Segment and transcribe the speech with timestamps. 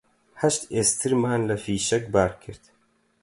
[0.41, 2.63] هەشت ئێسترمان لە فیشەک بار کرد